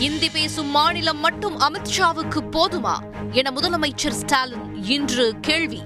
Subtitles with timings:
[0.00, 2.94] இந்தி பேசும் மாநிலம் மட்டும் அமித்ஷாவுக்கு போதுமா
[3.30, 5.82] என முதலமைச்சர் ஸ்டாலின் இன்று கேள்வி.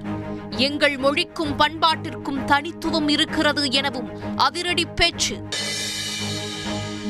[0.49, 5.47] எங்கள் மொழிக்கும் பண்பாட்டிற்கும் தனித்துவம் இருக்கிறது எனவும் அதிரடி பேச்சு.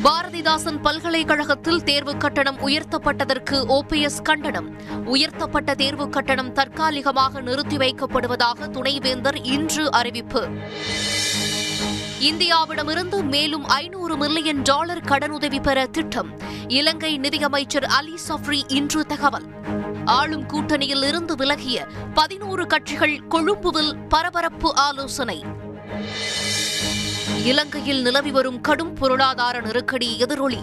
[0.04, 4.76] பாரதிதாசன் பல்கலைக்கழகத்தில் தேர்வு கட்டணம் உயர்த்தப்பட்டதற்கு ஓபிஎஸ் கண்டனம்.
[5.06, 10.50] உயர்த்தப்பட்ட தேர்வு கட்டணம் தற்காலிகமாக நிறுத்தி வைக்கப்படுவதாக துணைவேந்தர் இன்று அறிவிப்பு.
[12.26, 16.30] இந்தியாவிடமிருந்து மேலும் ஐநூறு மில்லியன் டாலர் கடனுதவி பெற திட்டம்.
[16.68, 19.44] இலங்கை நிதியமைச்சர் அலி சஃப்ரி இன்று தகவல்.
[20.06, 25.44] ஆளும் கூட்டணியில் இருந்து விலகிய பதினோரு கட்சிகள் கொழும்புவில் பரபரப்பு ஆலோசனை.
[27.44, 30.60] இலங்கையில் நிலவி வரும் கடும் பொருளாதார நெருக்கடி எதிரொலி.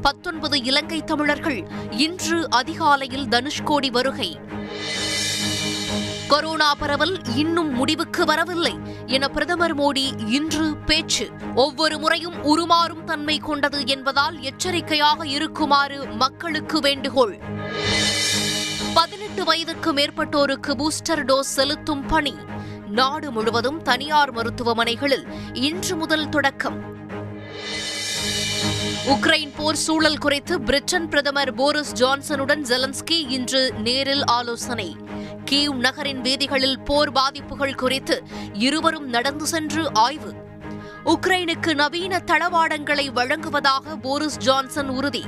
[0.00, 4.40] பத்தொன்பது இலங்கை தமிழர்கள் இன்று அதிகாலையில் தனுஷ்கோடி வருகை.
[6.28, 11.30] கொரோனா பரவல் இன்னும் முடிவுக்கு வரவில்லை என பிரதமர் மோடி இன்று பேச்சு.
[11.54, 17.38] ஒவ்வொரு முறையும் உருமாறும் தன்மை கொண்டது என்பதால் எச்சரிக்கையாக இருக்குமாறு மக்களுக்கு வேண்டுகோள்.
[18.94, 22.34] பதினெட்டு வயதுக்கு மேற்பட்டோருக்கு பூஸ்டர் டோஸ் செலுத்தும் பணி.
[22.88, 26.94] நாடு முழுவதும் தனியார் மருத்துவமனைகளில் இன்று முதல் தொடக்கம்.
[29.06, 34.96] உக்ரைன் போர் சூழல் குறித்து பிரிட்டன் பிரதமர் போரிஸ் ஜான்சனுடன் ஜெலன்ஸ்கி இன்று நேரில் ஆலோசனை.
[35.50, 40.34] கீவ் நகரின் வீதிகளில் போர் பாதிப்புகள் குறித்து இருவரும் நடந்து சென்று ஆய்வு.
[41.04, 45.24] உக்ரைனுக்கு நவீன தளவாடங்களை வழங்குவதாக போரிஸ் ஜான்சன் உறுதி.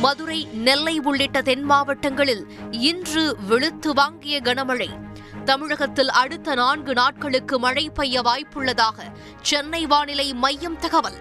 [0.00, 4.88] மதுரை நெல்லை உள்ளிட்ட தென் மாவட்டங்களில் இன்று வெளுத்து வாங்கிய கனமழை.
[5.48, 8.98] தமிழகத்தில் அடுத்த நான்கு நாட்களுக்கு மழை பெய்ய வாய்ப்புள்ளதாக
[9.42, 11.18] சென்னை வானிலை மையம் தகவல்.